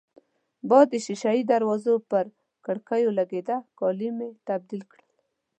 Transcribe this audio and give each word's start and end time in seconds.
باد 0.69 0.87
د 0.91 0.95
شېشه 1.05 1.31
يي 1.37 1.43
دروازو 1.51 1.93
پر 2.11 2.25
کړکېو 2.65 3.09
لګېده، 3.19 3.57
کالي 3.79 4.09
مې 4.17 4.29
تبدیل 4.47 4.83
کړل. 4.91 5.05